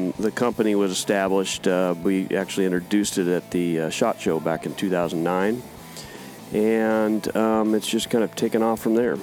[0.00, 1.66] Um, the company was established.
[1.66, 5.62] Uh, we actually introduced it at the uh, Shot Show back in 2009,
[6.52, 9.16] and um, it's just kind of taken off from there.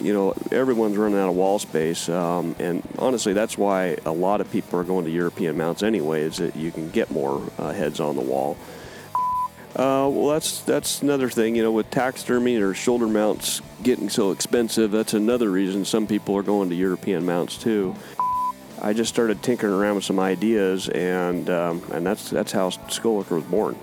[0.00, 4.40] You know, everyone's running out of wall space, um, and honestly, that's why a lot
[4.40, 6.22] of people are going to European mounts anyway.
[6.22, 8.56] Is that you can get more uh, heads on the wall.
[9.76, 11.54] Uh, well, that's that's another thing.
[11.54, 16.36] You know, with taxidermy or shoulder mounts getting so expensive, that's another reason some people
[16.36, 17.94] are going to European mounts too.
[18.82, 23.32] I just started tinkering around with some ideas, and um, and that's that's how Skullhooker
[23.32, 23.76] was born.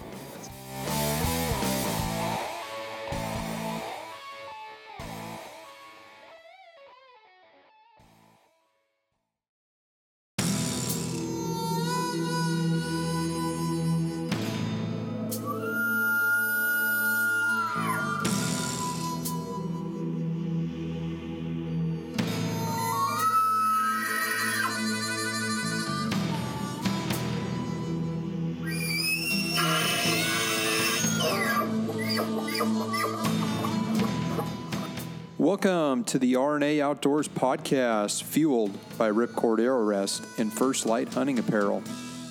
[35.60, 41.40] Welcome to the RNA Outdoors podcast, fueled by Ripcord Arrow Rest and First Lite Hunting
[41.40, 41.82] Apparel.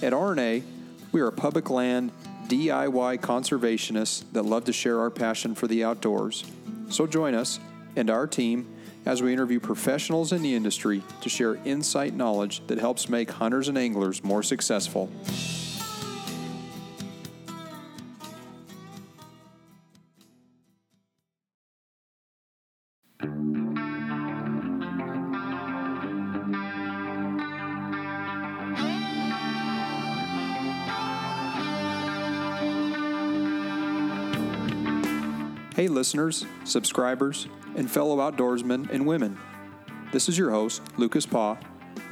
[0.00, 0.62] At RNA,
[1.10, 2.12] we are a public land
[2.46, 6.44] DIY conservationists that love to share our passion for the outdoors.
[6.88, 7.58] So join us
[7.96, 8.72] and our team
[9.04, 13.66] as we interview professionals in the industry to share insight knowledge that helps make hunters
[13.66, 15.10] and anglers more successful.
[36.06, 39.36] Listeners, subscribers, and fellow outdoorsmen and women.
[40.12, 41.56] This is your host, Lucas Paw,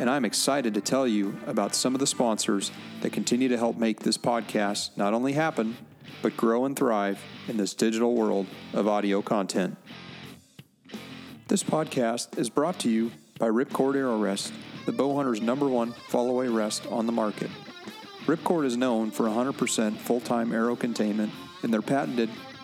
[0.00, 2.72] and I'm excited to tell you about some of the sponsors
[3.02, 5.76] that continue to help make this podcast not only happen,
[6.22, 9.76] but grow and thrive in this digital world of audio content.
[11.46, 14.52] This podcast is brought to you by Ripcord Arrow Rest,
[14.86, 17.50] the bow hunter's number one fall away rest on the market.
[18.26, 21.32] Ripcord is known for 100% full time arrow containment
[21.62, 22.28] and their patented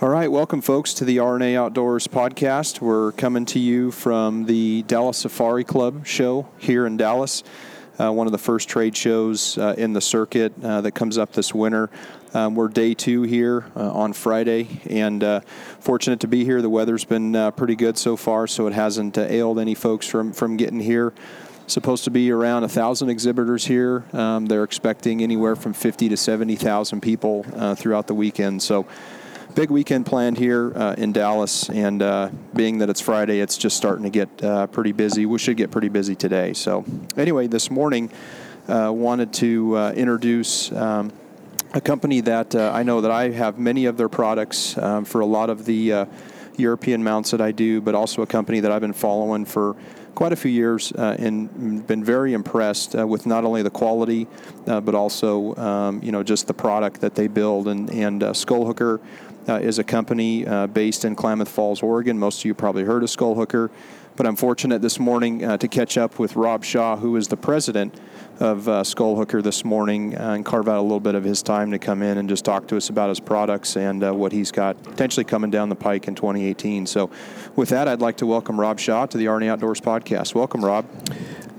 [0.00, 2.80] All right, welcome, folks, to the RNA Outdoors podcast.
[2.80, 7.42] We're coming to you from the Dallas Safari Club show here in Dallas,
[7.98, 11.32] uh, one of the first trade shows uh, in the circuit uh, that comes up
[11.32, 11.90] this winter.
[12.32, 15.40] Um, we're day two here uh, on Friday, and uh,
[15.80, 16.62] fortunate to be here.
[16.62, 20.32] The weather's been uh, pretty good so far, so it hasn't ailed any folks from,
[20.32, 21.12] from getting here
[21.66, 24.04] supposed to be around a thousand exhibitors here.
[24.12, 28.62] Um, they're expecting anywhere from 50 to 70,000 people uh, throughout the weekend.
[28.62, 28.86] So
[29.54, 33.76] big weekend planned here uh, in Dallas, and uh, being that it's Friday, it's just
[33.76, 35.26] starting to get uh, pretty busy.
[35.26, 36.52] We should get pretty busy today.
[36.52, 36.84] So,
[37.16, 38.10] anyway, this morning,
[38.68, 40.72] uh, wanted to uh, introduce.
[40.72, 41.12] Um,
[41.74, 45.20] a company that uh, I know that I have many of their products um, for
[45.20, 46.06] a lot of the
[46.56, 49.76] European mounts that I do, but also a company that I've been following for
[50.18, 54.26] quite a few years uh, and been very impressed uh, with not only the quality
[54.66, 58.98] uh, but also um, you know just the product that they build and and Skullhooker
[59.56, 62.18] is a company uh, based in Klamath Falls, Oregon.
[62.18, 63.70] Most of you probably heard of Skull Hooker,
[64.14, 67.36] but I'm fortunate this morning uh, to catch up with Rob Shaw, who is the
[67.36, 67.98] president
[68.40, 71.42] of uh, Skull Hooker this morning, uh, and carve out a little bit of his
[71.42, 74.32] time to come in and just talk to us about his products and uh, what
[74.32, 76.86] he's got potentially coming down the pike in 2018.
[76.86, 77.10] So,
[77.56, 80.34] with that, I'd like to welcome Rob Shaw to the RNA Outdoors podcast.
[80.34, 80.84] Welcome, Rob.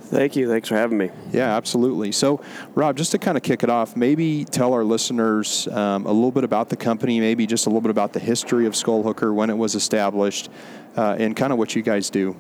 [0.10, 0.50] Thank you.
[0.50, 1.12] Thanks for having me.
[1.32, 2.12] Yeah, absolutely.
[2.12, 2.42] So,
[2.74, 6.32] Rob, just to kind of kick it off, maybe tell our listeners um, a little
[6.32, 9.32] bit about the company, maybe just a little bit about the history of Skull Hooker,
[9.32, 10.50] when it was established,
[10.98, 12.36] uh, and kind of what you guys do.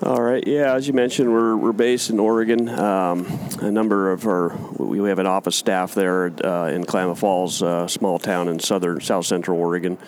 [0.00, 0.46] All right.
[0.46, 2.68] Yeah, as you mentioned, we're, we're based in Oregon.
[2.68, 3.26] Um,
[3.60, 7.66] a number of our we have an office staff there uh, in Klamath Falls, a
[7.66, 9.98] uh, small town in southern south central Oregon.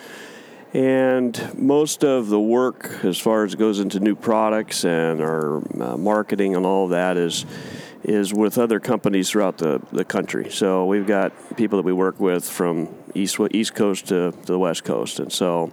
[0.76, 5.62] And most of the work, as far as it goes into new products and our
[5.82, 7.46] uh, marketing and all that, is
[8.04, 10.50] is with other companies throughout the, the country.
[10.50, 14.58] So we've got people that we work with from east east coast to, to the
[14.58, 15.72] west coast, and so.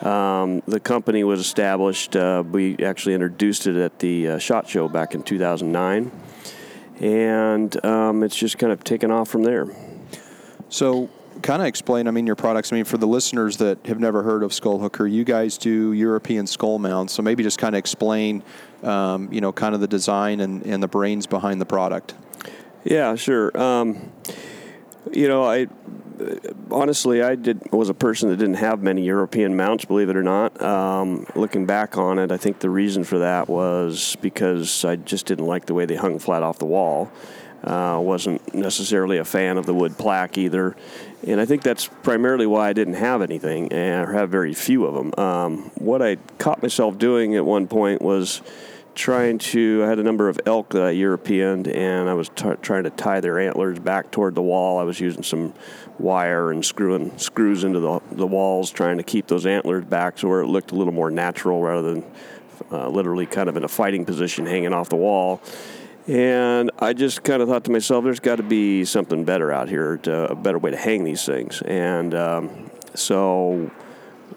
[0.00, 2.16] Um, the company was established.
[2.16, 6.10] Uh, we actually introduced it at the uh, Shot Show back in 2009,
[7.00, 9.68] and um, it's just kind of taken off from there.
[10.68, 11.08] So,
[11.44, 12.72] kind of explain, I mean, your products.
[12.72, 15.92] I mean, for the listeners that have never heard of Skull Hooker, you guys do
[15.92, 17.12] European skull mounts.
[17.12, 18.42] So maybe just kind of explain,
[18.82, 22.14] um, you know, kind of the design and, and the brains behind the product.
[22.82, 23.56] Yeah, sure.
[23.60, 24.10] Um,
[25.12, 25.66] you know, I
[26.70, 30.22] honestly, I did was a person that didn't have many European mounts, believe it or
[30.22, 30.60] not.
[30.62, 35.26] Um, looking back on it, I think the reason for that was because I just
[35.26, 37.12] didn't like the way they hung flat off the wall.
[37.64, 40.76] Uh, wasn't necessarily a fan of the wood plaque either,
[41.26, 44.94] and I think that's primarily why I didn't have anything and have very few of
[44.94, 45.14] them.
[45.16, 48.42] Um, what I caught myself doing at one point was
[48.94, 49.82] trying to.
[49.84, 52.90] I had a number of elk that I Europeaned, and I was t- trying to
[52.90, 54.78] tie their antlers back toward the wall.
[54.78, 55.54] I was using some
[55.98, 60.28] wire and screwing screws into the, the walls, trying to keep those antlers back so
[60.28, 62.04] where it looked a little more natural rather than
[62.70, 65.40] uh, literally kind of in a fighting position hanging off the wall.
[66.06, 69.68] And I just kind of thought to myself, there's got to be something better out
[69.68, 71.62] here, to, a better way to hang these things.
[71.62, 73.70] And um, so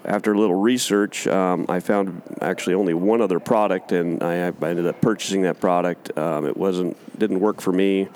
[0.06, 4.52] after a little research, um, I found actually only one other product, and I, I
[4.62, 6.18] ended up purchasing that product.
[6.18, 8.08] Um, it wasn't didn't work for me.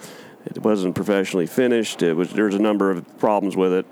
[0.46, 2.02] It wasn't professionally finished.
[2.02, 3.86] It was there's a number of problems with it,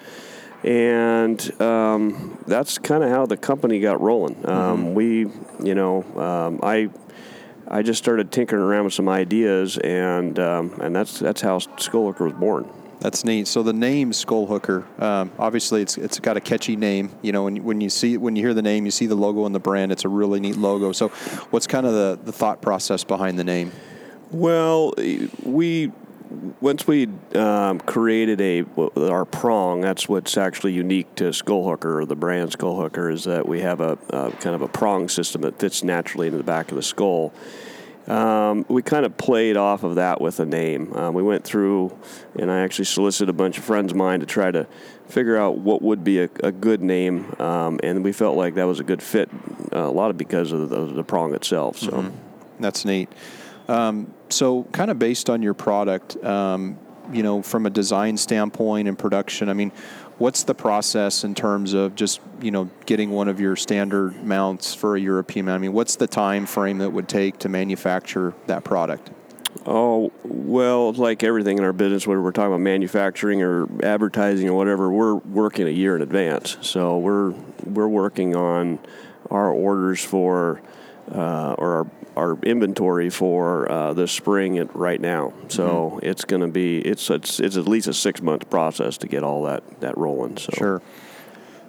[0.63, 4.37] and um, that's kind of how the company got rolling.
[4.47, 4.93] Um, mm-hmm.
[4.93, 5.19] We,
[5.61, 6.89] you know, um, I
[7.69, 12.07] I just started tinkering around with some ideas, and um, and that's that's how Skull
[12.07, 12.67] Hooker was born.
[12.99, 13.47] That's neat.
[13.47, 17.11] So the name Skull Hooker, um, obviously, it's it's got a catchy name.
[17.21, 19.45] You know, when when you see when you hear the name, you see the logo
[19.45, 19.91] and the brand.
[19.91, 20.91] It's a really neat logo.
[20.91, 21.09] So,
[21.51, 23.71] what's kind of the the thought process behind the name?
[24.31, 24.93] Well,
[25.43, 25.91] we
[26.61, 28.63] once we um, created a
[28.97, 33.61] our prong, that's what's actually unique to Skullhooker or the brand Skullhooker is that we
[33.61, 33.97] have a,
[34.39, 37.33] kind of a prong system that fits naturally into the back of the skull.
[38.07, 40.93] Um, we kind of played off of that with a name.
[40.95, 41.95] Um, we went through,
[42.37, 44.65] and I actually solicited a bunch of friends of mine to try to
[45.07, 48.63] figure out what would be a, a good name, um, and we felt like that
[48.63, 49.29] was a good fit.
[49.71, 51.77] Uh, a lot of because of the, the prong itself.
[51.77, 52.15] So mm-hmm.
[52.59, 53.09] that's neat.
[53.69, 56.77] Um, so, kind of based on your product, um,
[57.13, 59.71] you know, from a design standpoint and production, I mean,
[60.17, 64.73] what's the process in terms of just you know getting one of your standard mounts
[64.73, 65.59] for a European mount?
[65.59, 69.11] I mean, what's the time frame that would take to manufacture that product?
[69.67, 74.55] Oh well, like everything in our business, whether we're talking about manufacturing or advertising or
[74.55, 76.57] whatever, we're working a year in advance.
[76.61, 77.35] So we're
[77.65, 78.79] we're working on
[79.29, 80.59] our orders for
[81.11, 85.33] uh, or our our inventory for uh, the spring right now.
[85.47, 86.05] So mm-hmm.
[86.05, 89.23] it's going to be it's, it's it's at least a six month process to get
[89.23, 90.37] all that that rolling.
[90.37, 90.81] So sure.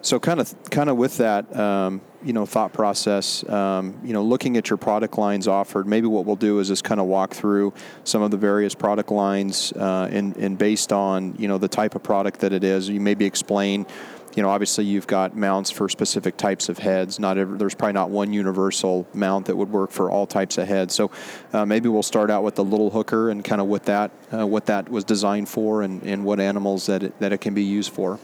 [0.02, 4.22] So kind of kind of with that, um, you know, thought process, um, you know,
[4.22, 5.86] looking at your product lines offered.
[5.86, 9.10] Maybe what we'll do is just kind of walk through some of the various product
[9.10, 12.88] lines, uh, and and based on you know the type of product that it is,
[12.88, 13.86] you maybe explain
[14.34, 17.18] you know, obviously you've got mounts for specific types of heads.
[17.18, 20.68] Not every, there's probably not one universal mount that would work for all types of
[20.68, 20.94] heads.
[20.94, 21.10] So
[21.52, 24.46] uh, maybe we'll start out with the little hooker and kind of what that uh,
[24.46, 27.64] what that was designed for and, and what animals that it, that it can be
[27.64, 28.18] used for.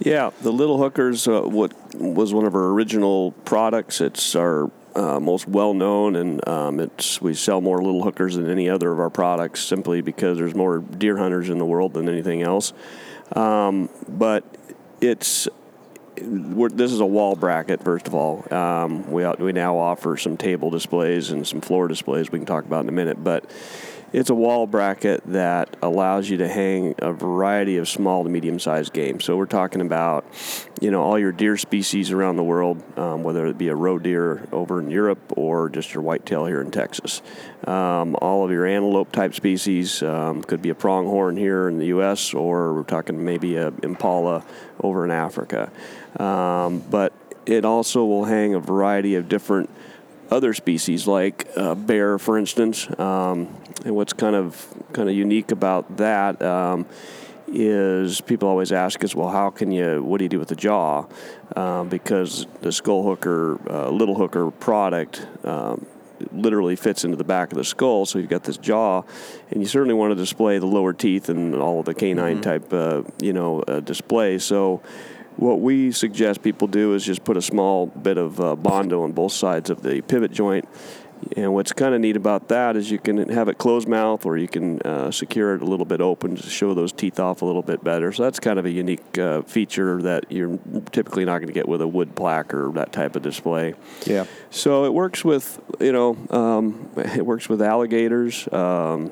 [0.00, 4.00] Yeah, the little hookers uh, what was one of our original products.
[4.00, 8.50] It's our uh, most well known, and um, it's we sell more little hookers than
[8.50, 12.08] any other of our products simply because there's more deer hunters in the world than
[12.08, 12.72] anything else.
[13.32, 14.44] Um, but
[15.00, 15.48] it's
[16.18, 17.82] this is a wall bracket.
[17.82, 22.30] First of all, um, we we now offer some table displays and some floor displays.
[22.30, 23.50] We can talk about in a minute, but
[24.14, 28.60] it's a wall bracket that allows you to hang a variety of small to medium
[28.60, 29.18] sized game.
[29.18, 30.24] So we're talking about,
[30.80, 33.98] you know, all your deer species around the world, um, whether it be a roe
[33.98, 37.22] deer over in Europe or just your whitetail here in Texas.
[37.66, 41.86] Um, all of your antelope type species um, could be a pronghorn here in the
[41.86, 42.34] U.S.
[42.34, 44.44] or we're talking maybe a impala
[44.80, 45.72] over in Africa.
[46.20, 47.12] Um, but
[47.46, 49.68] it also will hang a variety of different
[50.30, 52.88] other species like uh, bear, for instance.
[52.98, 56.86] Um, and what's kind of kind of unique about that um,
[57.48, 60.02] is people always ask us, well, how can you?
[60.02, 61.06] What do you do with the jaw?
[61.56, 65.26] Um, because the skull hooker, uh, little hooker product.
[65.44, 65.86] Um,
[66.32, 69.02] literally fits into the back of the skull, so you've got this jaw,
[69.50, 72.42] and you certainly want to display the lower teeth and all of the canine mm-hmm.
[72.42, 74.38] type, uh, you know, uh, display.
[74.38, 74.80] So,
[75.36, 79.12] what we suggest people do is just put a small bit of uh, bondo on
[79.12, 80.68] both sides of the pivot joint
[81.36, 84.36] and what's kind of neat about that is you can have it closed mouth or
[84.36, 87.44] you can uh, secure it a little bit open to show those teeth off a
[87.44, 88.12] little bit better.
[88.12, 90.58] So that's kind of a unique uh, feature that you're
[90.92, 93.74] typically not going to get with a wood plaque or that type of display.
[94.04, 94.26] Yeah.
[94.50, 98.50] So it works with, you know, um, it works with alligators.
[98.52, 99.10] Um,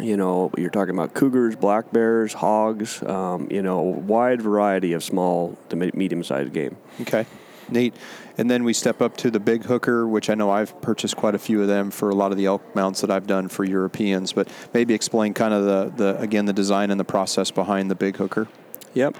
[0.00, 4.92] you know, you're talking about cougars, black bears, hogs, um, you know, a wide variety
[4.92, 6.76] of small to medium sized game.
[7.00, 7.26] Okay.
[7.68, 7.94] Neat.
[8.38, 11.34] And then we step up to the big hooker, which I know I've purchased quite
[11.34, 13.64] a few of them for a lot of the elk mounts that I've done for
[13.64, 14.32] Europeans.
[14.32, 17.94] But maybe explain kind of the, the again the design and the process behind the
[17.94, 18.46] big hooker.
[18.94, 19.16] Yep.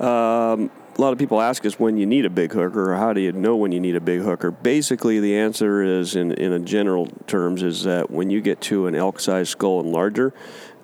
[0.00, 3.12] Um, a lot of people ask us when you need a big hooker or how
[3.12, 4.50] do you know when you need a big hooker.
[4.50, 8.86] Basically the answer is in, in a general terms is that when you get to
[8.86, 10.34] an elk size skull and larger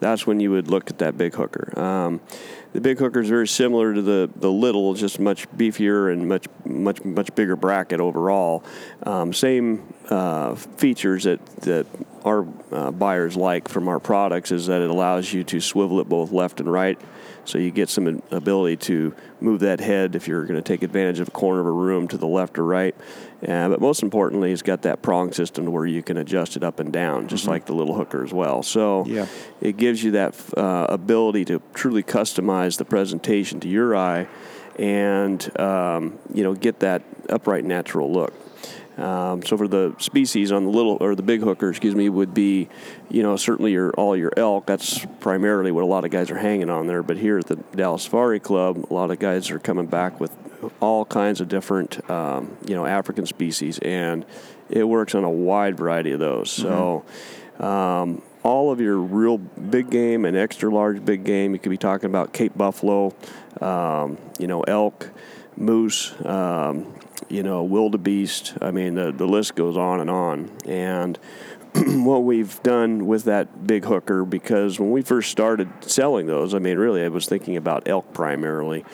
[0.00, 1.78] that's when you would look at that big hooker.
[1.78, 2.20] Um,
[2.78, 6.46] the big hooker is very similar to the, the little, just much beefier and much
[6.64, 8.62] much much bigger bracket overall.
[9.02, 11.86] Um, same uh, features that that
[12.24, 16.08] our uh, buyers like from our products is that it allows you to swivel it
[16.08, 17.00] both left and right
[17.48, 21.18] so you get some ability to move that head if you're going to take advantage
[21.18, 22.94] of a corner of a room to the left or right.
[23.46, 26.78] Uh, but most importantly, it's got that prong system where you can adjust it up
[26.78, 27.52] and down, just mm-hmm.
[27.52, 28.62] like the little hooker as well.
[28.62, 29.26] So yeah.
[29.62, 34.28] it gives you that uh, ability to truly customize the presentation to your eye
[34.78, 38.32] and um, you know get that upright natural look.
[38.96, 42.34] Um, so for the species on the little or the big hooker, excuse me, would
[42.34, 42.68] be,
[43.08, 44.66] you know, certainly your all your elk.
[44.66, 47.04] That's primarily what a lot of guys are hanging on there.
[47.04, 50.32] But here at the Dallas Safari Club, a lot of guys are coming back with
[50.80, 54.26] all kinds of different, um, you know, African species, and
[54.68, 56.56] it works on a wide variety of those.
[56.56, 56.62] Mm-hmm.
[56.62, 57.04] So.
[57.64, 61.52] Um, all of your real big game and extra large big game.
[61.52, 63.14] You could be talking about Cape buffalo,
[63.60, 65.10] um, you know, elk,
[65.56, 66.94] moose, um,
[67.28, 68.54] you know, wildebeest.
[68.60, 70.50] I mean, the, the list goes on and on.
[70.66, 71.18] And
[71.74, 76.58] what we've done with that big hooker, because when we first started selling those, I
[76.58, 78.84] mean, really, I was thinking about elk primarily.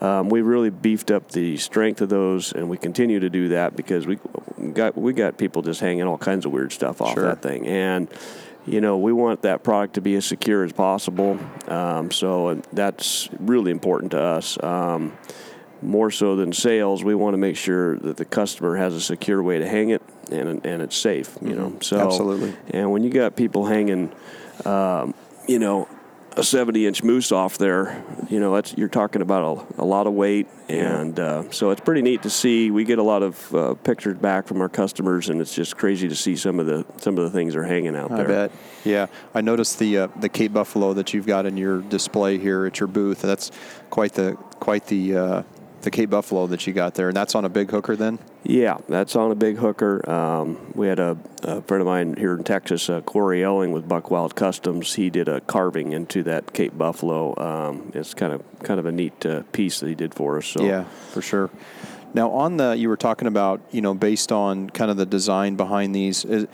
[0.00, 3.74] Um, we really beefed up the strength of those, and we continue to do that
[3.74, 4.18] because we
[4.72, 7.24] got we got people just hanging all kinds of weird stuff off sure.
[7.24, 8.08] that thing, and
[8.68, 11.38] you know we want that product to be as secure as possible.
[11.66, 14.62] Um, so that's really important to us.
[14.62, 15.16] Um,
[15.80, 19.40] more so than sales, we want to make sure that the customer has a secure
[19.42, 21.36] way to hang it and and it's safe.
[21.40, 21.80] You know, mm-hmm.
[21.80, 22.54] so absolutely.
[22.70, 24.12] And when you got people hanging,
[24.64, 25.14] um,
[25.46, 25.88] you know,
[26.38, 30.06] a 70 inch moose off there, you know, that's you're talking about a, a lot
[30.06, 32.70] of weight, and uh, so it's pretty neat to see.
[32.70, 36.08] We get a lot of uh, pictures back from our customers, and it's just crazy
[36.08, 38.24] to see some of the some of the things are hanging out there.
[38.24, 38.52] I bet.
[38.84, 42.66] Yeah, I noticed the uh, the Cape Buffalo that you've got in your display here
[42.66, 43.20] at your booth.
[43.20, 43.50] That's
[43.90, 45.42] quite the quite the uh,
[45.88, 48.18] the Cape Buffalo that you got there, and that's on a big hooker then?
[48.42, 50.08] Yeah, that's on a big hooker.
[50.08, 53.88] Um, we had a, a, friend of mine here in Texas, uh, Corey Elling with
[53.88, 54.94] Buck Wild Customs.
[54.94, 57.34] He did a carving into that Cape Buffalo.
[57.38, 60.46] Um, it's kind of kind of a neat uh, piece that he did for us.
[60.46, 60.62] So.
[60.62, 61.48] Yeah, for sure.
[62.12, 65.56] Now, on the you were talking about, you know, based on kind of the design
[65.56, 66.46] behind these, is,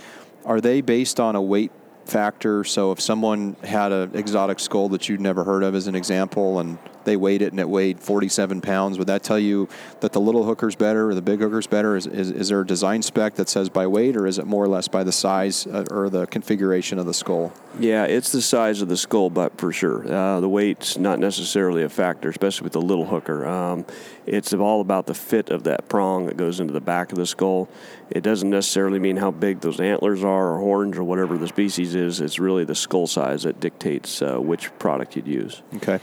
[0.45, 1.73] are they based on a weight
[2.05, 2.63] factor?
[2.63, 6.61] So, if someone had an exotic skull that you'd never heard of, as an example,
[6.61, 8.99] and they weighed it and it weighed 47 pounds.
[8.99, 9.69] Would that tell you
[10.01, 11.97] that the little hooker's better or the big hooker's better?
[11.97, 14.65] Is, is, is there a design spec that says by weight or is it more
[14.65, 17.53] or less by the size uh, or the configuration of the skull?
[17.79, 20.11] Yeah, it's the size of the skull, but for sure.
[20.11, 23.47] Uh, the weight's not necessarily a factor, especially with the little hooker.
[23.47, 23.85] Um,
[24.27, 27.27] it's all about the fit of that prong that goes into the back of the
[27.27, 27.69] skull.
[28.11, 31.95] It doesn't necessarily mean how big those antlers are or horns or whatever the species
[31.95, 32.21] is.
[32.21, 35.63] It's really the skull size that dictates uh, which product you'd use.
[35.77, 36.01] Okay.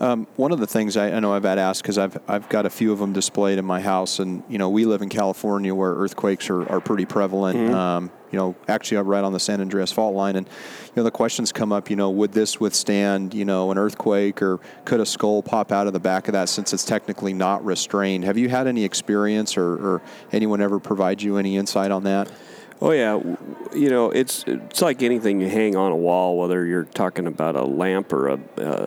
[0.00, 2.66] Um, one of the things I, I know I've had asked because I've I've got
[2.66, 5.74] a few of them displayed in my house, and you know we live in California
[5.74, 7.58] where earthquakes are, are pretty prevalent.
[7.58, 7.74] Mm-hmm.
[7.74, 11.02] Um, you know, actually, I'm right on the San Andreas Fault line, and you know
[11.02, 11.90] the questions come up.
[11.90, 15.88] You know, would this withstand you know an earthquake, or could a skull pop out
[15.88, 18.24] of the back of that since it's technically not restrained?
[18.24, 22.30] Have you had any experience, or, or anyone ever provide you any insight on that?
[22.80, 23.20] Oh yeah,
[23.74, 27.56] you know it's it's like anything you hang on a wall, whether you're talking about
[27.56, 28.40] a lamp or a,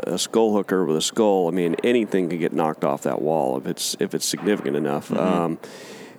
[0.08, 1.48] a skull hooker with a skull.
[1.48, 5.12] I mean, anything can get knocked off that wall if it's if it's significant enough.
[5.12, 5.60] Um,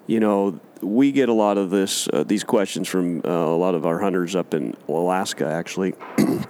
[0.07, 3.75] you know, we get a lot of this uh, these questions from uh, a lot
[3.75, 5.95] of our hunters up in Alaska, actually,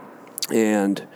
[0.52, 1.07] and.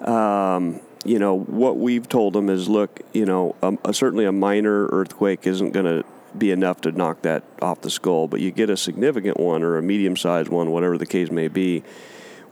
[0.00, 4.32] Um, you know what we've told them is, look, you know, um, a, certainly a
[4.32, 6.04] minor earthquake isn't going to
[6.38, 9.78] be enough to knock that off the skull, but you get a significant one or
[9.78, 11.82] a medium-sized one, whatever the case may be.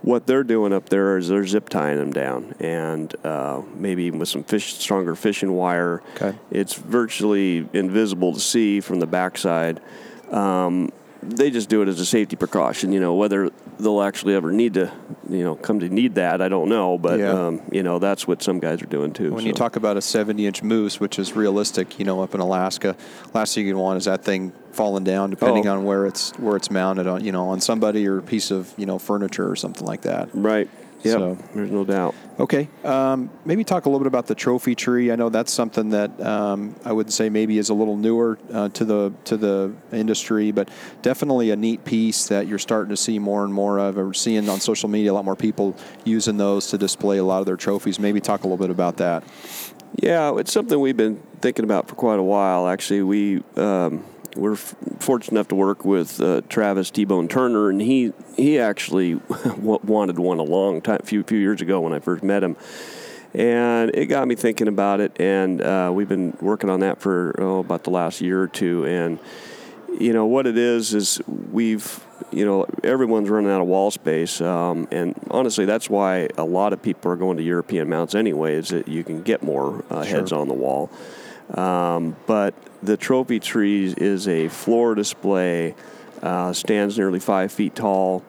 [0.02, 4.18] What they're doing up there is they're zip tying them down, and uh, maybe even
[4.18, 6.02] with some fish, stronger fishing wire.
[6.16, 6.38] Okay.
[6.50, 9.80] It's virtually invisible to see from the backside.
[10.30, 10.90] Um,
[11.22, 12.92] they just do it as a safety precaution.
[12.92, 14.92] You know, whether they'll actually ever need to,
[15.28, 16.98] you know, come to need that, I don't know.
[16.98, 17.32] But Yeah.
[17.46, 19.32] um, you know, that's what some guys are doing too.
[19.32, 22.40] When you talk about a 70 inch moose, which is realistic, you know, up in
[22.40, 22.96] Alaska,
[23.34, 25.72] last thing you want is that thing falling down, depending Oh.
[25.76, 28.72] on where it's where it's mounted on, you know, on somebody or a piece of
[28.76, 30.28] you know furniture or something like that.
[30.34, 30.68] right,
[31.02, 32.14] yep, So- there's no doubt.
[32.38, 35.12] Okay, um, maybe talk a little bit about the trophy tree.
[35.12, 38.70] I know that's something that um, I would say maybe is a little newer uh,
[38.70, 40.70] to the to the industry, but
[41.02, 43.98] definitely a neat piece that you're starting to see more and more of.
[43.98, 47.40] Or seeing on social media a lot more people using those to display a lot
[47.40, 47.98] of their trophies.
[47.98, 49.22] Maybe talk a little bit about that.
[49.96, 52.68] Yeah, it's something we've been thinking about for quite a while.
[52.68, 54.02] Actually, we um,
[54.36, 58.58] we're f- fortunate enough to work with uh, Travis T Bone Turner, and he he
[58.58, 59.14] actually
[59.56, 62.56] wanted one a long time, few few years ago when I first met him,
[63.34, 65.20] and it got me thinking about it.
[65.20, 68.86] And uh, we've been working on that for oh, about the last year or two,
[68.86, 69.18] and
[69.98, 74.40] you know what it is is we've you know everyone's running out of wall space
[74.40, 78.54] um, and honestly that's why a lot of people are going to european mounts anyway
[78.54, 80.90] is that you can get more uh, heads on the wall
[81.54, 85.74] um, but the trophy tree is a floor display
[86.22, 88.22] uh, stands nearly five feet tall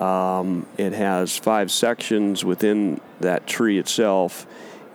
[0.00, 4.46] um, it has five sections within that tree itself,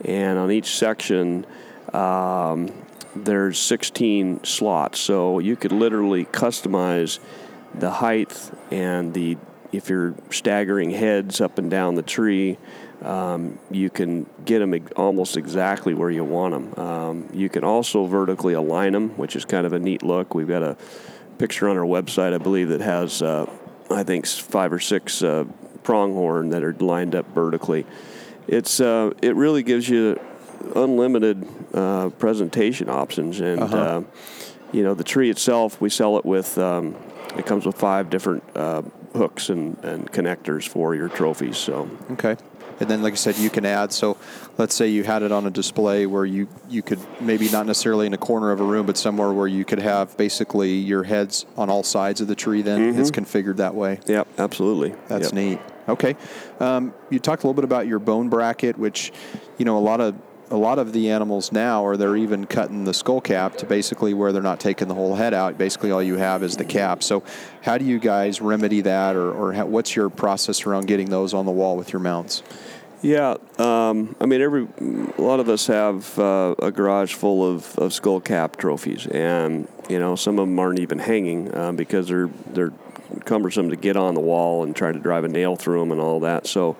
[0.04, 1.46] and on each section,
[1.94, 2.72] um,
[3.16, 5.00] there's 16 slots.
[5.00, 7.20] So you could literally customize
[7.74, 9.38] the height and the
[9.72, 12.58] if you're staggering heads up and down the tree,
[13.06, 16.86] um, you can get them almost exactly where you want them.
[16.86, 20.34] Um, you can also vertically align them, which is kind of a neat look.
[20.34, 20.76] We've got a
[21.38, 23.50] picture on our website, I believe, that has uh,
[23.92, 25.46] I think five or six uh,
[25.84, 27.86] pronghorn that are lined up vertically.
[28.48, 30.20] It's uh, it really gives you
[30.76, 34.02] unlimited uh, presentation options, and uh
[34.72, 35.80] you know the tree itself.
[35.80, 36.96] We sell it with um,
[37.38, 38.82] it comes with five different uh,
[39.14, 41.58] hooks and, and connectors for your trophies.
[41.58, 42.36] So Okay.
[42.80, 43.94] And then, like I said, you can add.
[43.94, 44.18] So,
[44.58, 48.06] let's say you had it on a display where you you could maybe not necessarily
[48.08, 51.46] in a corner of a room, but somewhere where you could have basically your heads
[51.58, 52.62] on all sides of the tree.
[52.62, 54.00] Then it's configured that way.
[54.08, 54.94] yep, absolutely.
[55.08, 55.34] That's Yep.
[55.34, 55.60] neat.
[55.88, 56.16] Okay,
[56.60, 59.14] um, you talked a little bit about your bone bracket, which
[59.60, 60.16] you know a lot of
[60.52, 64.14] a lot of the animals now, or they're even cutting the skull cap to basically
[64.14, 65.58] where they're not taking the whole head out.
[65.58, 67.04] Basically, all you have is the cap.
[67.04, 67.24] So,
[67.64, 71.34] how do you guys remedy that, or, or how, what's your process around getting those
[71.34, 72.44] on the wall with your mounts?
[73.02, 74.68] Yeah, um, I mean, every
[75.18, 79.68] a lot of us have uh, a garage full of, of skull cap trophies, and
[79.90, 82.74] you know some of them aren't even hanging uh, because they're they're
[83.26, 86.02] cumbersome to get on the wall and try to drive a nail through them and
[86.02, 86.48] all that.
[86.48, 86.78] So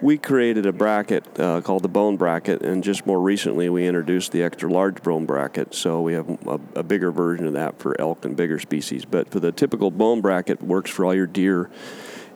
[0.00, 4.32] we created a bracket uh, called the bone bracket, and just more recently we introduced
[4.32, 5.74] the extra large bone bracket.
[5.74, 9.04] So we have a, a bigger version of that for elk and bigger species.
[9.04, 11.70] But for the typical bone bracket, works for all your deer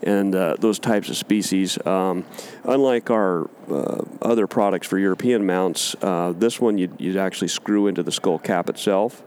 [0.03, 1.85] and uh, those types of species.
[1.85, 2.25] Um,
[2.65, 7.89] unlike our uh, other products for European mounts, uh, this one you'd, you'd actually screw
[7.89, 9.23] into the skull cap itself.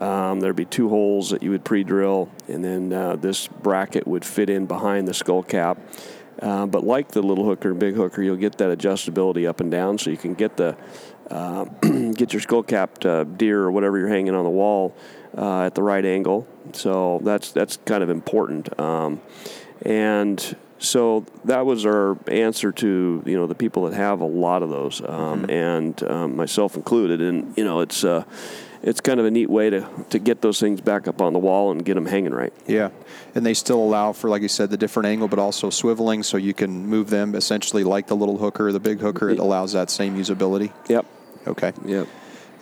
[0.00, 4.24] Um, there'd be two holes that you would pre-drill, and then uh, this bracket would
[4.24, 5.78] fit in behind the skull cap.
[6.40, 9.70] Uh, but like the little hooker and big hooker, you'll get that adjustability up and
[9.70, 10.76] down, so you can get the
[11.30, 11.64] uh,
[12.12, 14.94] get your skull capped uh, deer or whatever you're hanging on the wall
[15.36, 16.46] uh, at the right angle.
[16.72, 18.78] So that's that's kind of important.
[18.78, 19.20] Um,
[19.82, 24.62] and so that was our answer to you know the people that have a lot
[24.62, 27.20] of those, um, and um, myself included.
[27.20, 28.24] And you know it's uh,
[28.86, 31.38] it's kind of a neat way to, to get those things back up on the
[31.38, 32.52] wall and get them hanging right.
[32.66, 32.90] Yeah,
[33.34, 36.36] and they still allow for, like you said, the different angle, but also swiveling, so
[36.38, 39.28] you can move them essentially like the little hooker, the big hooker.
[39.28, 40.72] It allows that same usability.
[40.88, 41.04] Yep.
[41.48, 41.72] Okay.
[41.84, 42.08] Yep.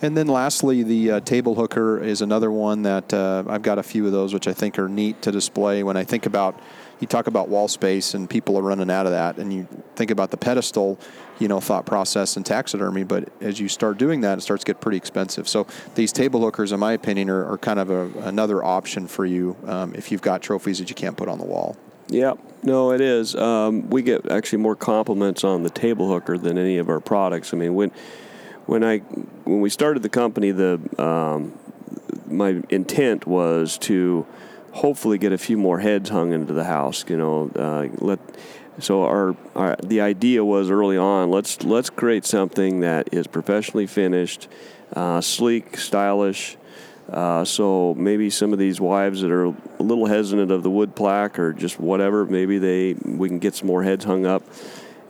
[0.01, 3.83] And then lastly, the uh, table hooker is another one that uh, I've got a
[3.83, 5.83] few of those, which I think are neat to display.
[5.83, 6.59] When I think about,
[6.99, 10.11] you talk about wall space and people are running out of that, and you think
[10.11, 10.97] about the pedestal,
[11.39, 13.03] you know, thought process and taxidermy.
[13.03, 15.47] But as you start doing that, it starts to get pretty expensive.
[15.47, 19.25] So these table hookers, in my opinion, are, are kind of a, another option for
[19.25, 21.75] you um, if you've got trophies that you can't put on the wall.
[22.07, 23.35] Yeah, no, it is.
[23.35, 27.53] Um, we get actually more compliments on the table hooker than any of our products.
[27.53, 27.91] I mean, when
[28.67, 31.57] when I when we started the company, the um,
[32.27, 34.25] my intent was to
[34.75, 37.05] hopefully get a few more heads hung into the house.
[37.07, 38.19] You know, uh, let
[38.79, 43.87] so our, our the idea was early on let's let's create something that is professionally
[43.87, 44.47] finished,
[44.93, 46.57] uh, sleek, stylish.
[47.09, 50.95] Uh, so maybe some of these wives that are a little hesitant of the wood
[50.95, 54.43] plaque or just whatever, maybe they we can get some more heads hung up,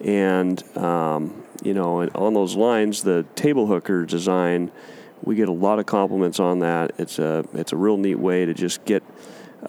[0.02, 4.72] and um, you know, on those lines, the table hooker design,
[5.24, 6.92] we get a lot of compliments on that.
[7.00, 9.02] It's a it's a real neat way to just get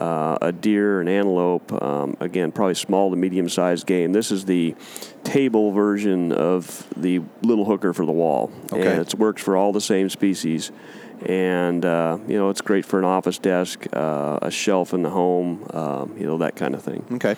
[0.00, 4.12] uh, a deer, an antelope, um, again, probably small to medium sized game.
[4.12, 4.74] This is the
[5.24, 8.50] table version of the little hooker for the wall.
[8.72, 8.86] Okay.
[8.86, 10.70] And it works for all the same species.
[11.24, 15.10] And, uh, you know, it's great for an office desk, uh, a shelf in the
[15.10, 17.04] home, um, you know, that kind of thing.
[17.12, 17.36] Okay.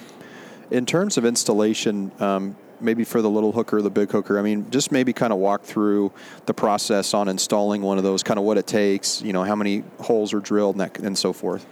[0.71, 4.71] In terms of installation, um, maybe for the little hooker, the big hooker, I mean,
[4.71, 6.13] just maybe kind of walk through
[6.47, 9.57] the process on installing one of those, kind of what it takes, you know, how
[9.57, 11.67] many holes are drilled and, that, and so forth.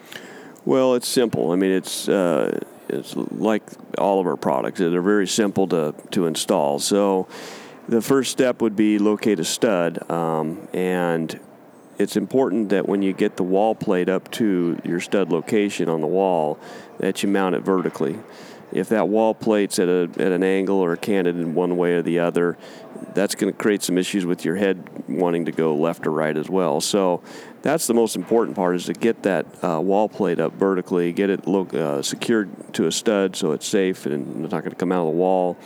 [0.66, 1.52] Well, it's simple.
[1.52, 3.62] I mean, it's uh, it's like
[3.98, 4.80] all of our products.
[4.80, 6.80] They're very simple to to install.
[6.80, 7.28] So,
[7.88, 11.38] the first step would be locate a stud, um, and
[11.98, 16.00] it's important that when you get the wall plate up to your stud location on
[16.00, 16.58] the wall,
[16.98, 18.18] that you mount it vertically.
[18.72, 22.02] If that wall plate's at a at an angle or canted in one way or
[22.02, 22.58] the other,
[23.14, 26.36] that's going to create some issues with your head wanting to go left or right
[26.36, 26.80] as well.
[26.80, 27.22] So
[27.62, 31.30] that's the most important part is to get that uh, wall plate up vertically, get
[31.30, 34.92] it uh, secured to a stud so it's safe and it's not going to come
[34.92, 35.56] out of the wall.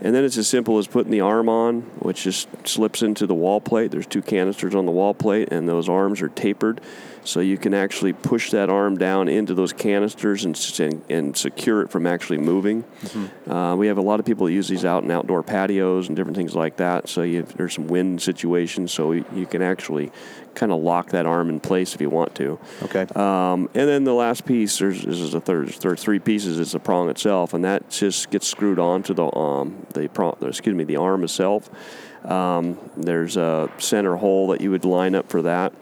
[0.00, 3.34] And then it's as simple as putting the arm on, which just slips into the
[3.34, 3.90] wall plate.
[3.90, 6.82] There's two canisters on the wall plate, and those arms are tapered.
[7.26, 11.82] So you can actually push that arm down into those canisters and, and, and secure
[11.82, 12.84] it from actually moving.
[12.84, 13.50] Mm-hmm.
[13.50, 16.16] Uh, we have a lot of people that use these out in outdoor patios and
[16.16, 17.08] different things like that.
[17.08, 20.12] So you, there's some wind situations, so you, can actually
[20.54, 22.60] kind of lock that arm in place if you want to.
[22.84, 23.06] Okay.
[23.16, 26.60] Um, and then the last piece, there's, there's a third, third three pieces.
[26.60, 30.74] It's the prong itself, and that just gets screwed onto the um, the prong, excuse
[30.74, 31.68] me, the arm itself.
[32.24, 35.72] Um, there's a center hole that you would line up for that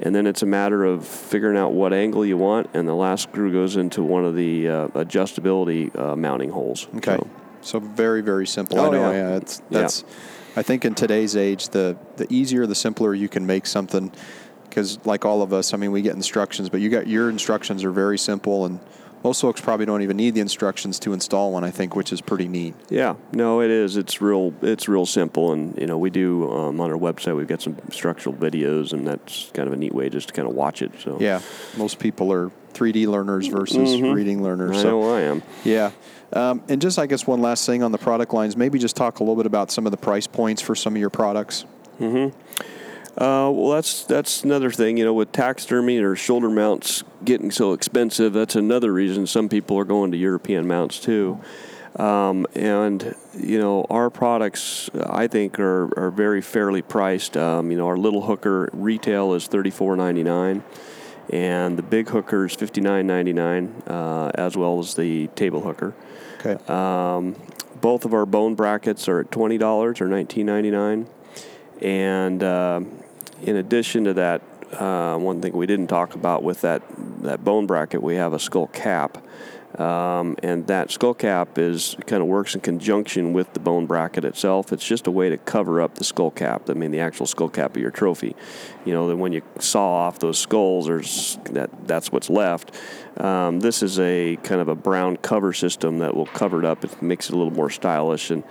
[0.00, 3.24] and then it's a matter of figuring out what angle you want, and the last
[3.24, 6.88] screw goes into one of the uh, adjustability uh, mounting holes.
[6.96, 7.16] Okay.
[7.16, 7.28] So.
[7.60, 7.80] so.
[7.80, 8.80] very very simple.
[8.80, 9.10] Oh, I know.
[9.10, 9.30] Yeah.
[9.30, 10.02] yeah it's, that's.
[10.02, 10.14] Yeah.
[10.56, 14.12] I think in today's age, the the easier, the simpler you can make something.
[14.64, 17.82] Because like all of us, I mean, we get instructions, but you got your instructions
[17.84, 18.78] are very simple and
[19.22, 21.64] most folks probably don't even need the instructions to install one.
[21.64, 22.74] I think, which is pretty neat.
[22.88, 23.96] Yeah, no, it is.
[23.96, 24.54] It's real.
[24.62, 27.36] It's real simple, and you know, we do um, on our website.
[27.36, 30.48] We've got some structural videos, and that's kind of a neat way just to kind
[30.48, 30.92] of watch it.
[31.00, 31.40] So yeah,
[31.76, 34.12] most people are 3D learners versus mm-hmm.
[34.12, 34.78] reading learners.
[34.78, 35.42] I so, know I am.
[35.64, 35.90] Yeah.
[36.32, 38.56] Um, and just, I guess, one last thing on the product lines.
[38.56, 41.00] Maybe just talk a little bit about some of the price points for some of
[41.00, 41.64] your products.
[41.98, 42.36] Mm-hmm.
[43.18, 44.96] Uh, well, that's that's another thing.
[44.96, 49.78] You know, with taxidermy or shoulder mounts getting so expensive, that's another reason some people
[49.78, 51.40] are going to European mounts too.
[51.96, 57.36] Um, and you know, our products I think are, are very fairly priced.
[57.36, 60.62] Um, you know, our little hooker retail is thirty four ninety nine,
[61.30, 65.60] and the big hooker is fifty nine ninety nine, uh, as well as the table
[65.62, 65.94] hooker.
[66.38, 66.62] Okay.
[66.72, 67.34] Um,
[67.80, 71.08] both of our bone brackets are at twenty dollars or nineteen ninety nine
[71.82, 72.80] and uh,
[73.42, 76.82] in addition to that, uh, one thing we didn't talk about with that,
[77.22, 79.18] that bone bracket, we have a skull cap.
[79.78, 84.24] Um, and that skull cap is kind of works in conjunction with the bone bracket
[84.24, 84.72] itself.
[84.72, 86.68] It's just a way to cover up the skull cap.
[86.68, 88.34] I mean, the actual skull cap of your trophy.
[88.84, 92.74] You know, that when you saw off those skulls, there's that that's what's left.
[93.16, 96.84] Um, this is a kind of a brown cover system that will cover it up.
[96.84, 98.42] It makes it a little more stylish and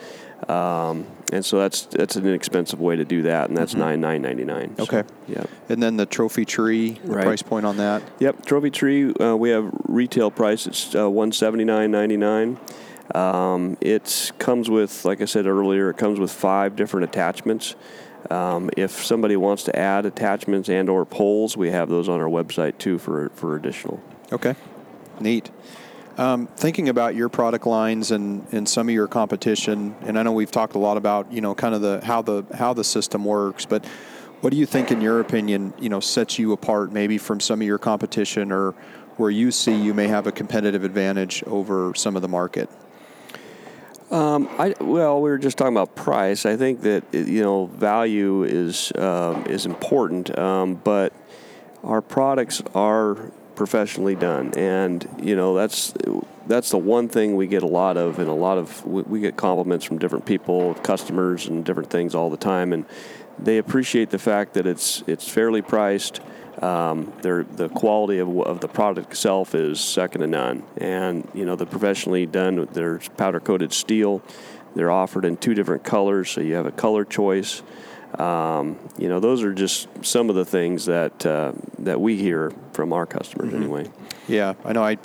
[0.48, 3.82] um, and so that's that's an inexpensive way to do that, and that's mm-hmm.
[3.82, 4.76] nine nine ninety nine.
[4.80, 5.04] Okay.
[5.08, 5.44] So, yeah.
[5.68, 7.26] And then the trophy tree, the right.
[7.26, 8.04] price point on that.
[8.20, 9.14] Yep, trophy tree.
[9.14, 10.66] Uh, we have retail price.
[10.66, 12.60] It's uh, one seventy nine ninety nine.
[13.14, 17.76] Um, it comes with, like I said earlier, it comes with five different attachments.
[18.30, 22.28] Um, if somebody wants to add attachments and or poles, we have those on our
[22.28, 24.02] website too for for additional.
[24.32, 24.56] Okay,
[25.20, 25.50] neat.
[26.20, 30.34] Um, thinking about your product lines and, and some of your competition, and I know
[30.34, 33.24] we've talked a lot about you know kind of the how the how the system
[33.24, 33.86] works, but
[34.42, 37.62] what do you think, in your opinion, you know sets you apart maybe from some
[37.62, 38.72] of your competition, or
[39.16, 42.70] where you see you may have a competitive advantage over some of the market?
[44.12, 46.46] Um, I, well, we were just talking about price.
[46.46, 51.14] I think that you know value is um, is important, um, but
[51.82, 55.94] our products are professionally done, and you know that's
[56.48, 59.36] that's the one thing we get a lot of, and a lot of we, get
[59.36, 62.86] compliments from different people, customers, and different things all the time, and
[63.38, 66.22] they appreciate the fact that it's it's fairly priced.
[66.62, 70.64] Um, the quality of, of the product itself is second to none.
[70.76, 74.22] And, you know, the professionally done, there's powder coated steel.
[74.76, 77.62] They're offered in two different colors, so you have a color choice.
[78.18, 82.52] Um, you know, those are just some of the things that uh, that we hear
[82.74, 83.64] from our customers, mm-hmm.
[83.64, 83.92] anyway.
[84.28, 84.84] Yeah, I know.
[84.84, 84.98] I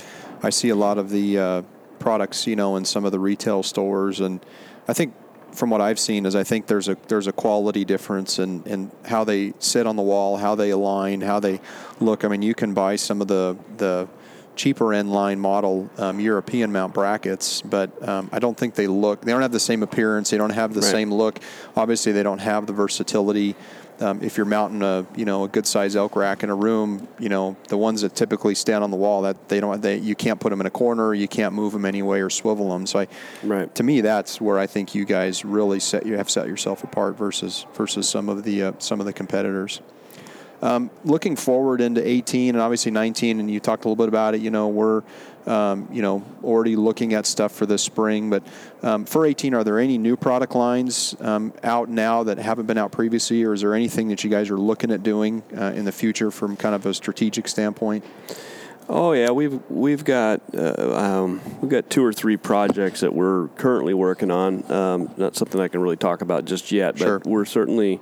[0.43, 1.63] I see a lot of the uh,
[1.99, 4.45] products, you know, in some of the retail stores, and
[4.89, 5.15] I think
[5.53, 8.91] from what I've seen is I think there's a there's a quality difference in, in
[9.05, 11.61] how they sit on the wall, how they align, how they
[12.01, 12.25] look.
[12.25, 14.09] I mean, you can buy some of the the
[14.57, 19.23] cheaper end line model um, European mount brackets, but um, I don't think they look.
[19.23, 20.31] They don't have the same appearance.
[20.31, 20.91] They don't have the right.
[20.91, 21.39] same look.
[21.77, 23.57] Obviously, they don't have the versatility
[24.01, 27.07] um, if you're mounting a you know a good size elk rack in a room,
[27.19, 30.15] you know the ones that typically stand on the wall that they don't they you
[30.15, 32.87] can't put them in a corner, you can't move them anyway or swivel them.
[32.87, 33.09] So I,
[33.43, 33.73] right.
[33.75, 37.17] to me, that's where I think you guys really set you have set yourself apart
[37.17, 39.81] versus versus some of the uh, some of the competitors.
[40.65, 44.35] Um, looking forward into 18 and obviously 19, and you talked a little bit about
[44.35, 44.41] it.
[44.41, 45.03] You know, we're
[45.47, 48.31] um, you know already looking at stuff for this spring.
[48.31, 48.43] But
[48.83, 52.79] um, for 18, are there any new product lines um, out now that haven't been
[52.79, 55.85] out previously, or is there anything that you guys are looking at doing uh, in
[55.85, 58.03] the future from kind of a strategic standpoint?
[58.89, 63.49] Oh yeah, we've we've got uh, um, we've got two or three projects that we're
[63.49, 64.71] currently working on.
[64.73, 67.23] Um, not something I can really talk about just yet, but sure.
[67.27, 68.01] we're certainly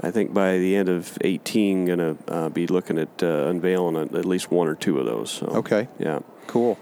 [0.00, 3.96] I think by the end of 18, going to uh, be looking at uh, unveiling
[3.96, 5.30] at least one or two of those.
[5.30, 5.88] So, okay.
[5.98, 6.20] Yeah.
[6.46, 6.78] Cool.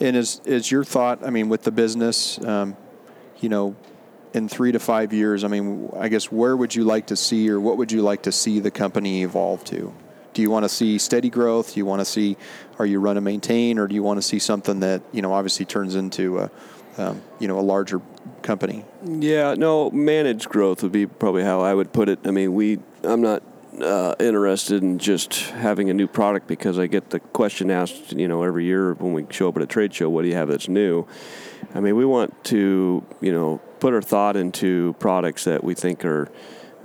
[0.00, 1.24] And is is your thought?
[1.24, 2.76] I mean, with the business, um,
[3.40, 3.76] you know,
[4.32, 7.50] in three to five years, I mean, I guess where would you like to see,
[7.50, 9.92] or what would you like to see the company evolve to?
[10.32, 11.74] Do you want to see steady growth?
[11.74, 12.38] Do you want to see,
[12.78, 15.32] are you run and maintain, or do you want to see something that you know
[15.32, 16.50] obviously turns into a,
[16.98, 18.00] um, you know, a larger
[18.42, 18.84] company?
[19.04, 22.20] Yeah, no, managed growth would be probably how I would put it.
[22.24, 23.42] I mean, we, I'm not
[23.80, 28.28] uh, interested in just having a new product because I get the question asked, you
[28.28, 30.48] know, every year when we show up at a trade show, what do you have
[30.48, 31.06] that's new?
[31.74, 36.04] I mean, we want to, you know, put our thought into products that we think
[36.04, 36.30] are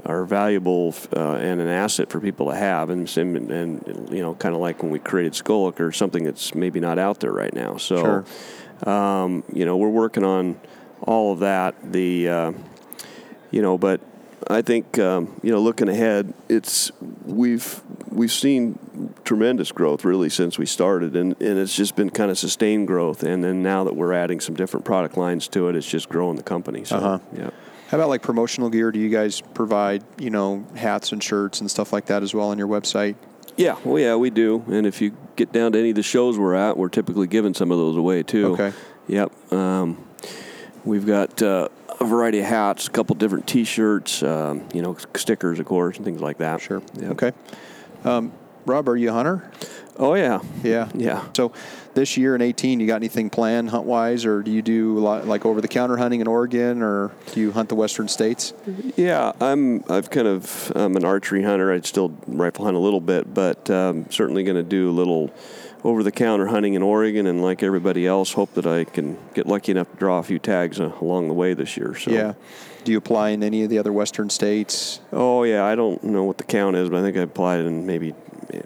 [0.05, 4.35] are valuable uh, and an asset for people to have, and and, and you know,
[4.35, 7.53] kind of like when we created Skull Hooker something that's maybe not out there right
[7.53, 7.77] now.
[7.77, 8.25] So, sure.
[8.85, 10.59] Um, you know, we're working on
[11.01, 11.75] all of that.
[11.91, 12.51] The uh,
[13.51, 14.01] you know, but
[14.49, 16.91] I think um, you know, looking ahead, it's
[17.25, 22.31] we've we've seen tremendous growth really since we started, and, and it's just been kind
[22.31, 23.23] of sustained growth.
[23.23, 26.35] And then now that we're adding some different product lines to it, it's just growing
[26.35, 26.85] the company.
[26.85, 27.19] So, uh-huh.
[27.35, 27.49] yeah.
[27.89, 28.91] How about like promotional gear?
[28.91, 32.49] Do you guys provide you know hats and shirts and stuff like that as well
[32.49, 33.15] on your website?
[33.57, 34.63] Yeah, well, yeah, we do.
[34.67, 37.53] And if you get down to any of the shows we're at, we're typically giving
[37.53, 38.53] some of those away too.
[38.53, 38.73] Okay.
[39.07, 39.53] Yep.
[39.53, 40.07] Um,
[40.85, 41.41] we've got.
[41.41, 45.95] Uh, a variety of hats, a couple different T-shirts, um, you know, stickers, of course,
[45.97, 46.61] and things like that.
[46.61, 46.81] Sure.
[46.93, 47.11] Yep.
[47.11, 47.31] Okay.
[48.03, 48.31] Um,
[48.65, 49.49] Rob, are you a hunter?
[49.97, 51.27] Oh yeah, yeah, yeah.
[51.33, 51.53] So
[51.97, 55.01] this year in eighteen, you got anything planned hunt wise, or do you do a
[55.01, 58.53] lot, like over the counter hunting in Oregon, or do you hunt the western states?
[58.95, 59.83] Yeah, I'm.
[59.89, 60.71] I've kind of.
[60.75, 61.73] I'm an archery hunter.
[61.73, 65.33] I'd still rifle hunt a little bit, but um, certainly going to do a little
[65.83, 69.47] over the counter hunting in Oregon, and like everybody else, hope that I can get
[69.47, 71.95] lucky enough to draw a few tags uh, along the way this year.
[71.95, 72.33] So yeah.
[72.83, 75.01] Do you apply in any of the other western states?
[75.11, 77.85] Oh yeah, I don't know what the count is, but I think I applied in
[77.85, 78.13] maybe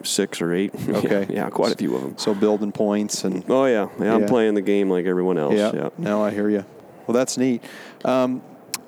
[0.03, 0.73] six or eight.
[0.91, 2.17] Okay, yeah, yeah, quite a few of them.
[2.17, 5.53] So building points and oh yeah, yeah, I'm playing the game like everyone else.
[5.53, 5.89] Yeah, yeah.
[5.97, 6.65] no, I hear you.
[7.07, 7.63] Well, that's neat.
[8.03, 8.41] Um,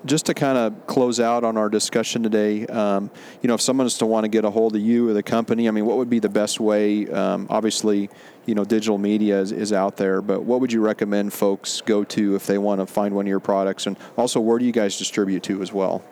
[0.04, 3.86] just to kind of close out on our discussion today, um, you know, if someone
[3.86, 5.96] is to want to get a hold of you or the company, I mean, what
[5.96, 7.08] would be the best way?
[7.08, 8.10] Um, obviously,
[8.46, 12.04] you know, digital media is, is out there, but what would you recommend folks go
[12.04, 13.86] to if they want to find one of your products?
[13.86, 16.04] And also, where do you guys distribute to as well?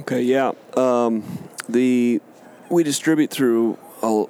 [0.00, 0.52] Okay, yeah.
[0.76, 1.22] Um,
[1.68, 2.20] the
[2.70, 4.26] we distribute through a,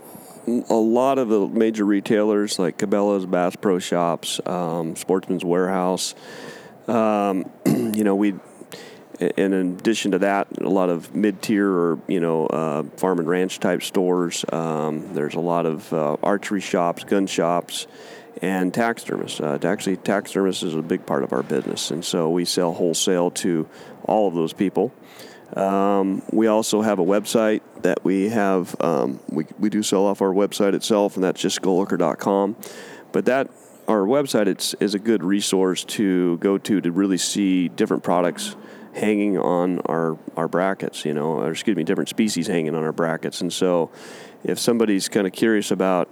[0.46, 6.14] a lot of the major retailers like Cabela's, Bass Pro Shops, um, Sportsman's Warehouse.
[6.86, 8.34] Um, you know, we
[9.20, 13.60] in addition to that, a lot of mid-tier or you know uh, farm and ranch
[13.60, 14.44] type stores.
[14.52, 17.86] Um, there's a lot of uh, archery shops, gun shops,
[18.42, 19.40] and taxidermists.
[19.40, 23.30] Uh, actually, taxidermists is a big part of our business, and so we sell wholesale
[23.30, 23.68] to
[24.04, 24.92] all of those people.
[25.54, 28.74] Um, we also have a website that we have.
[28.80, 32.56] Um, we, we do sell off our website itself, and that's just skullhooker.com.
[33.12, 33.50] But that
[33.86, 38.56] our website it's, is a good resource to go to to really see different products
[38.94, 42.92] hanging on our, our brackets, you know, or excuse me, different species hanging on our
[42.92, 43.40] brackets.
[43.40, 43.90] And so
[44.44, 46.08] if somebody's kind of curious about,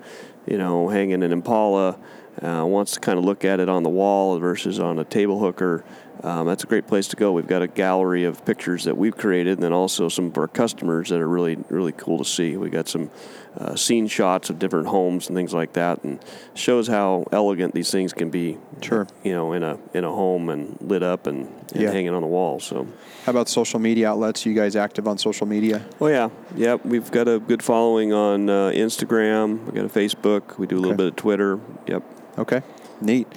[0.46, 1.96] you know, hanging an impala,
[2.40, 5.38] uh, wants to kind of look at it on the wall versus on a table
[5.38, 5.84] hooker,
[6.22, 7.32] um, that's a great place to go.
[7.32, 10.46] We've got a gallery of pictures that we've created, and then also some of our
[10.46, 12.56] customers that are really, really cool to see.
[12.56, 13.10] We got some
[13.58, 16.20] uh, scene shots of different homes and things like that, and
[16.54, 18.56] shows how elegant these things can be.
[18.82, 19.06] Sure.
[19.24, 21.90] You know, in a in a home and lit up and, and Yeah.
[21.90, 22.60] hanging on the wall.
[22.60, 22.86] So.
[23.24, 24.46] How about social media outlets?
[24.46, 25.84] You guys active on social media?
[26.00, 26.76] Oh yeah, yeah.
[26.84, 29.64] We've got a good following on uh, Instagram.
[29.66, 30.56] We got a Facebook.
[30.58, 30.98] We do a little Okay.
[30.98, 31.58] bit of Twitter.
[31.88, 32.02] Yep.
[32.38, 32.62] Okay,
[33.00, 33.28] neat.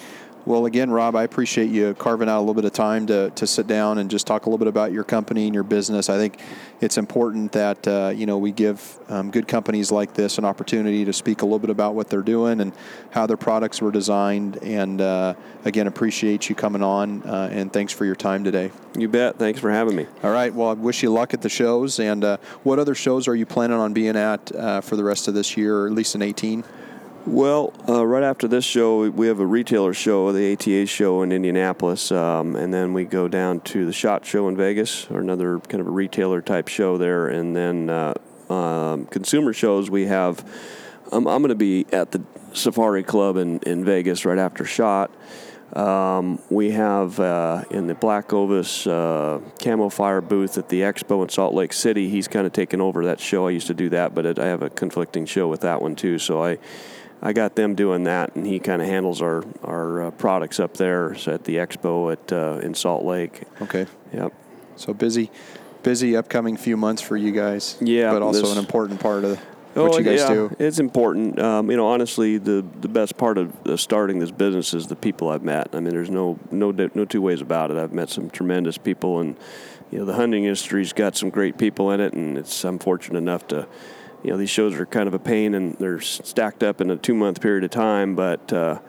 [0.46, 3.48] Well, again, Rob, I appreciate you carving out a little bit of time to, to
[3.48, 6.08] sit down and just talk a little bit about your company and your business.
[6.08, 6.40] I think
[6.82, 11.04] it's important that uh, you know we give um, good companies like this an opportunity
[11.04, 12.74] to speak a little bit about what they're doing and
[13.10, 14.58] how their products were designed.
[14.62, 18.70] And uh, again, appreciate you coming on uh, and thanks for your time today.
[18.96, 19.40] You bet.
[19.40, 20.06] Thanks for having me.
[20.22, 20.54] All right.
[20.54, 22.00] Well, I wish you luck at the shows.
[22.00, 25.28] And uh, what other shows are you planning on being at uh, for the rest
[25.28, 26.64] of this year, or at least in 18?
[27.28, 31.32] Well, uh, right after this show, we have a retailer show, the ATA show in
[31.32, 35.60] Indianapolis, um, and then we go down to the Shot Show in Vegas, or another
[35.60, 38.14] kind of a retailer type show there, and then uh,
[38.54, 39.90] um, consumer shows.
[39.90, 40.48] We have.
[41.12, 42.22] Um, I'm going to be at the
[42.54, 45.10] Safari Club in, in Vegas right after Shot.
[45.74, 51.24] Um, we have uh, in the Black Ovis uh, Camo Fire booth at the Expo
[51.24, 52.08] in Salt Lake City.
[52.08, 53.48] He's kind of taken over that show.
[53.48, 55.96] I used to do that, but it, I have a conflicting show with that one
[55.96, 56.20] too.
[56.20, 56.60] So I,
[57.22, 60.76] I got them doing that, and he kind of handles our our uh, products up
[60.76, 63.44] there so at the Expo at uh, in Salt Lake.
[63.62, 63.88] Okay.
[64.14, 64.34] Yep.
[64.76, 65.32] So busy,
[65.84, 67.78] busy upcoming few months for you guys.
[67.82, 69.40] Yeah, but also this- an important part of
[69.74, 70.56] what you guys Oh, yeah, do.
[70.60, 71.40] It's important.
[71.40, 75.30] Um, you know, honestly, the the best part of starting this business is the people
[75.30, 75.70] I've met.
[75.74, 77.78] I mean, there's no no no two ways about it.
[77.78, 79.36] I've met some tremendous people, and
[79.92, 83.18] you know, the hunting industry's got some great people in it, and it's I'm fortunate
[83.18, 83.68] enough to.
[84.24, 86.98] You know, these shows are kind of a pain, and they're stacked up in a
[86.98, 88.52] two month period of time, but.
[88.52, 88.80] Uh,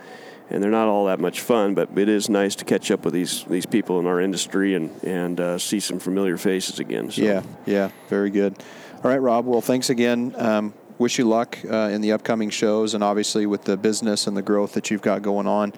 [0.49, 3.13] and they're not all that much fun, but it is nice to catch up with
[3.13, 7.11] these these people in our industry and and uh, see some familiar faces again.
[7.11, 7.23] So.
[7.23, 8.57] Yeah, yeah, very good.
[9.03, 9.47] All right, Rob.
[9.47, 10.35] Well, thanks again.
[10.37, 14.37] Um, wish you luck uh, in the upcoming shows, and obviously with the business and
[14.37, 15.73] the growth that you've got going on.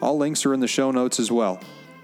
[0.00, 1.60] All links are in the show notes as well.